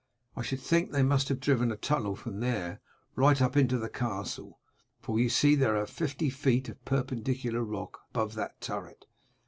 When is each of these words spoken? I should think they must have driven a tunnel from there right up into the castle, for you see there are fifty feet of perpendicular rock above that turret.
I 0.35 0.41
should 0.41 0.59
think 0.61 0.89
they 0.89 1.03
must 1.03 1.29
have 1.29 1.39
driven 1.39 1.71
a 1.71 1.75
tunnel 1.77 2.15
from 2.15 2.39
there 2.39 2.81
right 3.15 3.39
up 3.39 3.55
into 3.55 3.77
the 3.77 3.87
castle, 3.87 4.59
for 4.99 5.19
you 5.19 5.29
see 5.29 5.53
there 5.53 5.77
are 5.77 5.85
fifty 5.85 6.31
feet 6.31 6.67
of 6.69 6.83
perpendicular 6.85 7.63
rock 7.63 7.99
above 8.09 8.33
that 8.33 8.59
turret. 8.61 9.05